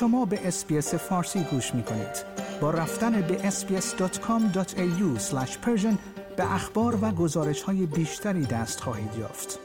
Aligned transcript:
شما 0.00 0.24
به 0.24 0.48
اسپیس 0.48 0.94
فارسی 0.94 1.40
گوش 1.40 1.74
می 1.74 1.82
کنید. 1.82 2.24
با 2.60 2.70
رفتن 2.70 3.20
به 3.20 3.50
sbs.com.au 3.50 5.32
به 6.36 6.54
اخبار 6.54 6.98
و 7.04 7.10
گزارش 7.10 7.62
های 7.62 7.86
بیشتری 7.86 8.46
دست 8.46 8.80
خواهید 8.80 9.14
یافت. 9.18 9.58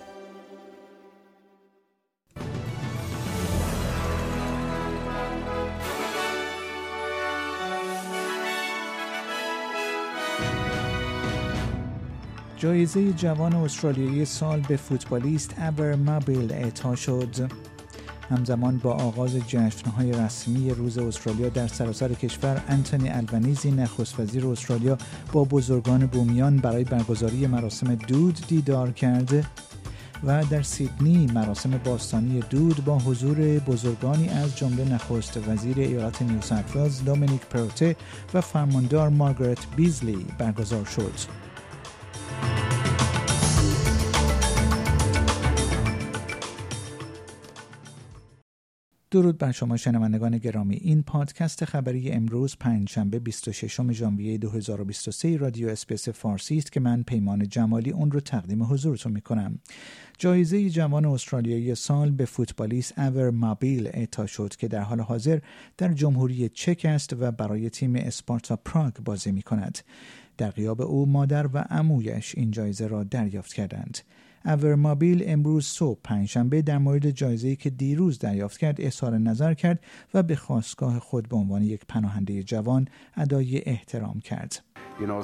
جایزه 12.58 13.14
جوان 13.14 13.56
استرالیایی 13.56 14.26
سال 14.26 14.60
به 14.60 14.78
فوتبالیست 14.78 15.56
ابر 15.58 15.96
مابیل 15.96 16.54
اعطا 16.54 16.96
شد. 16.96 17.52
همزمان 18.34 18.78
با 18.78 18.92
آغاز 18.94 19.36
جشنهای 19.36 20.12
رسمی 20.12 20.70
روز 20.70 20.98
استرالیا 20.98 21.50
در 21.50 21.68
سراسر 21.68 22.14
کشور 22.14 22.62
انتونی 22.68 23.10
البنیزی 23.10 23.72
نخست 23.72 24.20
وزیر 24.20 24.48
استرالیا 24.48 24.98
با 25.32 25.44
بزرگان 25.44 26.06
بومیان 26.06 26.58
برای 26.58 26.84
برگزاری 26.84 27.48
مراسم 27.48 27.96
دود 27.96 28.40
دیدار 28.48 28.92
کرده 28.92 29.46
و 30.24 30.44
در 30.46 30.62
سیدنی 30.62 31.28
مراسم 31.34 31.80
باستانی 31.84 32.40
دود 32.50 32.86
با 32.86 32.98
حضور 32.98 33.60
بزرگانی 33.60 34.30
از 34.30 34.58
جمله 34.58 34.94
نخست 34.94 35.40
وزیر 35.48 35.80
ایالت 35.80 36.22
نیو 36.22 36.42
ساوت 36.42 37.06
دومینیک 37.06 37.42
پروته 37.42 37.96
و 38.34 38.42
فرماندار 38.42 39.10
مارگارت 39.10 39.76
بیزلی 39.76 40.26
برگزار 40.38 40.86
شد. 40.86 41.44
درود 49.14 49.38
بر 49.38 49.52
شما 49.52 49.78
شنوندگان 49.78 50.38
گرامی. 50.38 50.76
این 50.76 51.04
پادکست 51.04 51.66
خبری 51.66 52.12
امروز 52.12 52.56
پنجشنبه 52.60 53.20
26 53.20 53.92
ژانویه 53.92 54.38
2023 54.38 55.38
رادیو 55.38 55.70
SBS 55.70 56.10
فارسی 56.10 56.58
است 56.58 56.72
که 56.72 56.80
من 56.80 57.04
پیمان 57.04 57.48
جمالی 57.48 57.92
اون 57.92 58.12
رو 58.12 58.20
تقدیم 58.20 58.64
حضورتون 58.64 59.12
می 59.12 59.22
کنم 59.22 59.60
جایزه 60.18 60.70
جوان 60.70 61.06
استرالیایی 61.06 61.76
سال 61.76 62.12
به 62.12 62.26
فوتبالیست 62.26 63.00
اور 63.00 63.30
مابیل 63.30 63.88
اعطا 63.88 64.26
شد 64.26 64.56
که 64.56 64.68
در 64.68 64.82
حال 64.82 65.00
حاضر 65.02 65.40
در 65.78 65.94
جمهوری 65.94 66.50
چک 66.50 66.86
است 66.90 67.14
و 67.20 67.32
برای 67.32 67.70
تیم 67.70 67.96
اسپارتا 67.96 68.56
پراگ 68.56 68.94
بازی 68.94 69.32
می 69.32 69.42
کند 69.42 69.80
در 70.38 70.52
غیاب 70.52 70.82
او 70.82 71.06
مادر 71.06 71.48
و 71.48 71.58
عمویش 71.58 72.36
این 72.38 72.52
جایزه 72.52 72.88
را 72.88 73.04
دریافت 73.04 73.54
کردند. 73.54 73.98
اورمابیل 74.46 75.24
امروز 75.28 75.66
صبح 75.66 76.00
پنجشنبه 76.04 76.62
در 76.62 76.78
مورد 76.78 77.10
جایزه‌ای 77.12 77.56
که 77.56 77.70
دیروز 77.70 78.20
دریافت 78.20 78.58
کرد 78.58 78.82
اظهار 78.82 79.18
نظر 79.18 79.54
کرد 79.54 79.80
و 80.14 80.24
به 80.24 80.36
خواستگاه 80.36 81.00
خود 81.00 81.30
به 81.30 81.36
عنوان 81.36 81.62
یک 81.62 81.82
پناهنده 81.90 82.44
جوان 82.44 82.88
ادای 83.18 83.62
احترام 83.66 84.20
کرد. 84.20 84.64
You 85.00 85.06
know, 85.06 85.24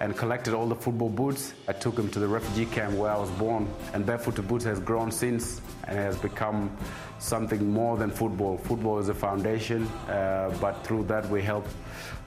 and 0.00 0.16
collected 0.16 0.54
all 0.54 0.66
the 0.66 0.74
football 0.74 1.08
boots. 1.08 1.54
I 1.68 1.72
took 1.72 1.96
them 1.96 2.08
to 2.10 2.18
the 2.18 2.28
refugee 2.28 2.66
camp 2.66 2.94
where 2.94 3.10
I 3.10 3.18
was 3.18 3.30
born, 3.30 3.68
and 3.94 4.04
Barefoot 4.04 4.36
to 4.36 4.42
Boots 4.42 4.64
has 4.64 4.80
grown 4.80 5.10
since 5.10 5.60
and 5.84 5.98
has 5.98 6.16
become 6.16 6.76
something 7.18 7.70
more 7.70 7.96
than 7.96 8.10
football. 8.10 8.58
Football 8.58 8.98
is 8.98 9.08
a 9.08 9.14
foundation, 9.14 9.86
uh, 10.08 10.56
but 10.60 10.84
through 10.84 11.04
that 11.04 11.28
we 11.30 11.42
help 11.42 11.66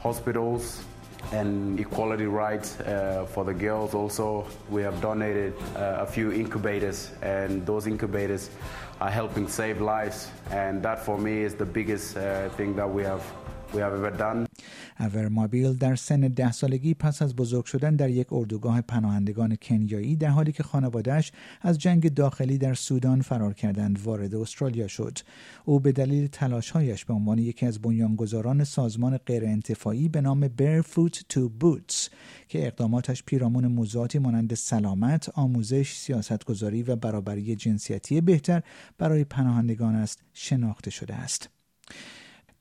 hospitals 0.02 0.84
and 1.32 1.80
equality 1.80 2.26
rights 2.26 2.80
uh, 2.80 3.28
for 3.30 3.44
the 3.44 3.54
girls. 3.54 3.94
Also, 3.94 4.48
we 4.70 4.82
have 4.82 5.00
donated 5.02 5.54
uh, 5.76 5.98
a 6.00 6.06
few 6.06 6.32
incubators, 6.32 7.12
and 7.22 7.66
those 7.66 7.88
incubators 7.88 8.50
are 9.02 9.12
helping 9.12 9.48
save 9.48 9.82
lives. 9.82 10.32
And 10.50 10.82
that, 10.84 11.06
for 11.06 11.18
me, 11.18 11.44
is 11.44 11.56
the 11.56 11.66
biggest 11.66 12.18
uh, 12.18 12.50
thing 12.50 12.76
that 12.76 12.90
we 12.90 13.04
have 13.04 13.24
we 13.74 13.82
have 13.82 13.94
ever 13.94 14.10
done. 14.10 14.49
اورمابیل 15.00 15.74
در 15.74 15.96
سن 15.96 16.20
ده 16.20 16.52
سالگی 16.52 16.94
پس 16.94 17.22
از 17.22 17.36
بزرگ 17.36 17.66
شدن 17.66 17.96
در 17.96 18.10
یک 18.10 18.34
اردوگاه 18.34 18.82
پناهندگان 18.82 19.58
کنیایی 19.62 20.16
در 20.16 20.28
حالی 20.28 20.52
که 20.52 20.64
خانوادهش 20.64 21.32
از 21.62 21.78
جنگ 21.80 22.14
داخلی 22.14 22.58
در 22.58 22.74
سودان 22.74 23.22
فرار 23.22 23.54
کردند 23.54 24.00
وارد 24.04 24.36
استرالیا 24.36 24.88
شد 24.88 25.18
او 25.66 25.80
به 25.80 25.92
دلیل 25.92 26.28
تلاشهایش 26.28 27.06
به 27.06 27.14
عنوان 27.14 27.40
یکی 27.40 27.66
از 27.66 27.80
بنیانگذاران 27.80 28.64
سازمان 28.64 29.18
غیرانتفاعی 29.18 30.10
به 30.10 30.22
نام 30.22 30.48
Barefoot 30.48 31.16
to 31.34 31.40
Boots 31.64 32.10
که 32.48 32.68
اقداماتش 32.68 33.24
پیرامون 33.24 33.68
موضوعاتی 33.68 34.20
مانند 34.20 34.54
سلامت، 34.54 35.30
آموزش، 35.30 35.96
سیاستگذاری 35.96 36.84
و 36.84 36.96
برابری 36.96 37.56
جنسیتی 37.56 38.22
بهتر 38.22 38.64
برای 38.98 39.24
پناهندگان 39.24 39.96
است 39.96 40.20
شناخته 40.34 40.92
شده 40.92 41.16
است. 41.16 41.50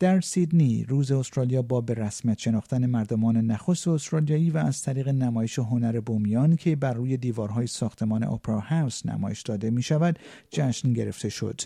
در 0.01 0.21
سیدنی 0.21 0.85
روز 0.89 1.13
استرالیا 1.13 1.63
با 1.63 1.81
به 1.81 1.95
رسمیت 1.95 2.39
شناختن 2.39 2.87
مردمان 2.87 3.37
نخست 3.37 3.89
استرالیایی 3.89 4.51
و 4.51 4.59
از 4.59 4.83
طریق 4.83 5.09
نمایش 5.09 5.59
هنر 5.59 6.01
بومیان 6.01 6.57
که 6.57 6.77
بر 6.77 6.93
روی 6.93 7.17
دیوارهای 7.17 7.67
ساختمان 7.67 8.25
اپرا 8.25 8.61
هاوس 8.61 9.07
نمایش 9.07 9.43
داده 9.43 9.71
می 9.71 9.83
شود 9.83 10.19
جشن 10.51 10.93
گرفته 10.93 11.29
شد. 11.29 11.61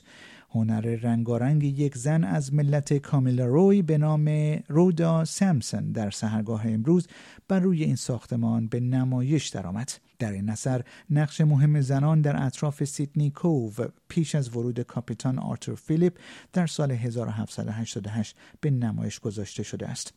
هنر 0.54 0.80
رنگارنگ 0.80 1.64
یک 1.64 1.96
زن 1.96 2.24
از 2.24 2.54
ملت 2.54 2.92
کامیلا 2.92 3.46
روی 3.46 3.82
به 3.82 3.98
نام 3.98 4.28
رودا 4.68 5.24
سامسون 5.24 5.92
در 5.92 6.10
سهرگاه 6.10 6.66
امروز 6.66 7.06
بر 7.48 7.60
روی 7.60 7.84
این 7.84 7.96
ساختمان 7.96 8.66
به 8.66 8.80
نمایش 8.80 9.48
درآمد. 9.48 9.92
در 10.18 10.32
این 10.32 10.50
اثر 10.50 10.84
نقش 11.10 11.40
مهم 11.40 11.80
زنان 11.80 12.20
در 12.20 12.46
اطراف 12.46 12.84
سیدنی 12.84 13.30
کوو 13.30 13.72
پیش 14.08 14.34
از 14.34 14.56
ورود 14.56 14.80
کاپیتان 14.80 15.38
آرتور 15.38 15.74
فیلیپ 15.74 16.18
در 16.52 16.66
سال 16.66 16.90
1788 16.90 18.36
به 18.60 18.70
نمایش 18.70 19.20
گذاشته 19.20 19.62
شده 19.62 19.88
است. 19.88 20.14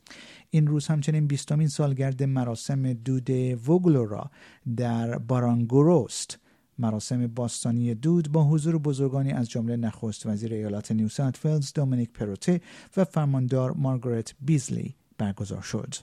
این 0.50 0.68
روز 0.68 0.88
همچنین 0.88 1.28
بیستمین 1.28 1.68
سالگرد 1.68 2.24
مراسم 2.24 2.94
دود 2.94 3.30
وگلو 3.70 4.06
را 4.06 4.32
در 4.78 5.18
بارانگوروست 5.18 6.40
مراسم 6.80 7.28
باستانی 7.28 7.96
دود 7.96 8.32
با 8.32 8.44
حضور 8.44 8.78
بزرگانی 8.78 9.32
از 9.32 9.50
جمله 9.50 9.76
نخست 9.76 10.26
وزیر 10.26 10.54
ایالات 10.54 10.92
نیو 10.92 11.10
ولز 11.44 11.74
دومینیک 11.74 12.10
پروته 12.14 12.62
و 12.98 13.04
فرماندار 13.04 13.72
مارگارت 13.72 14.36
بیزلی 14.42 14.96
برگزار 15.18 15.62
شد. 15.62 15.96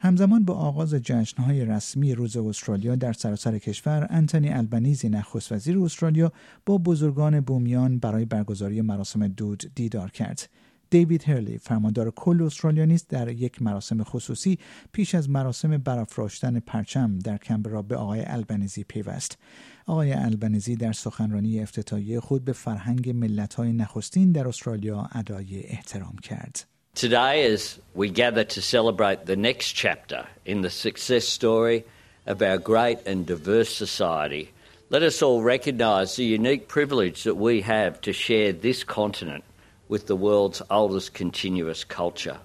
همزمان 0.00 0.44
با 0.44 0.54
آغاز 0.54 0.94
جشنهای 0.94 1.64
رسمی 1.64 2.14
روز 2.14 2.36
استرالیا 2.36 2.96
در 2.96 3.12
سراسر 3.12 3.58
کشور 3.58 4.06
انتونی 4.10 4.48
البنیزی 4.48 5.08
نخست 5.08 5.52
وزیر 5.52 5.78
استرالیا 5.78 6.32
با 6.66 6.78
بزرگان 6.78 7.40
بومیان 7.40 7.98
برای 7.98 8.24
برگزاری 8.24 8.80
مراسم 8.80 9.28
دود 9.28 9.62
دیدار 9.74 10.10
کرد 10.10 10.48
دیوید 10.90 11.28
هرلی 11.28 11.58
فرماندار 11.58 12.10
کل 12.10 12.42
استرالیا 12.42 12.84
نیست 12.84 13.08
در 13.08 13.28
یک 13.28 13.62
مراسم 13.62 14.04
خصوصی 14.04 14.58
پیش 14.92 15.14
از 15.14 15.30
مراسم 15.30 15.78
برافراشتن 15.78 16.60
پرچم 16.60 17.18
در 17.18 17.36
کمبرا 17.36 17.82
به 17.82 17.96
آقای 17.96 18.22
البنیزی 18.26 18.84
پیوست. 18.84 19.38
آقای 19.86 20.12
البنیزی 20.12 20.76
در 20.76 20.92
سخنرانی 20.92 21.60
افتتاحیه 21.60 22.20
خود 22.20 22.44
به 22.44 22.52
فرهنگ 22.52 23.10
ملت‌های 23.10 23.72
نخستین 23.72 24.32
در 24.32 24.48
استرالیا 24.48 25.08
ادای 25.12 25.62
احترام 25.66 26.16
کرد. 26.22 26.64
Today, 26.94 27.42
as 27.54 27.80
we 27.96 28.08
gather 28.08 28.44
to 28.44 28.62
celebrate 28.62 29.26
the 29.26 29.34
next 29.34 29.72
chapter 29.72 30.26
in 30.46 30.62
the 30.62 30.70
success 30.70 31.24
story 31.24 31.84
of 32.24 32.40
our 32.40 32.56
great 32.56 32.98
and 33.04 33.26
diverse 33.26 33.72
society, 33.74 34.52
let 34.90 35.02
us 35.02 35.20
all 35.20 35.42
recognise 35.42 36.14
the 36.14 36.24
unique 36.24 36.68
privilege 36.68 37.24
that 37.24 37.36
we 37.36 37.62
have 37.62 38.00
to 38.02 38.12
share 38.12 38.52
this 38.52 38.84
continent 38.84 39.42
with 39.88 40.06
the 40.06 40.16
world's 40.16 40.62
oldest 40.70 41.14
continuous 41.14 41.84
culture. 41.84 42.38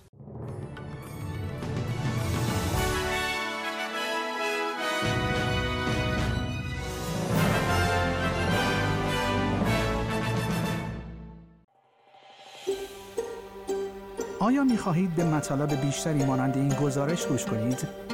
آیا 14.40 14.63
می 14.63 14.78
خواهید 14.78 15.16
به 15.16 15.24
مطالب 15.24 15.81
بیشتری 15.81 16.25
مانند 16.25 16.58
این 16.58 16.69
گزارش 16.69 17.25
گوش 17.25 17.46
کنید؟ 17.46 18.09